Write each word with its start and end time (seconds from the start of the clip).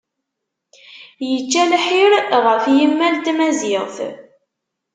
Yečča 1.29 1.63
lḥir 1.71 2.11
ɣef 2.45 2.63
yimmal 2.75 3.13
n 3.17 3.21
Tmaziɣt. 3.25 3.97